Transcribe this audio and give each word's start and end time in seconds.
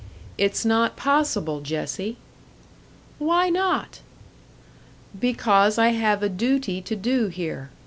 "It's 0.35 0.65
not 0.65 0.95
possible, 0.95 1.61
Jessie." 1.61 2.17
"Why 3.19 3.51
not?" 3.51 3.99
"Because 5.19 5.77
I 5.77 5.89
have 5.89 6.23
a 6.23 6.27
duty 6.27 6.81
to 6.81 6.95
do 6.95 7.27
here. 7.27 7.69